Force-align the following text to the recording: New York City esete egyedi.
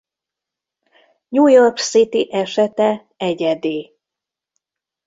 New 1.29 1.47
York 1.47 1.77
City 1.79 2.27
esete 2.33 3.07
egyedi. 3.17 3.93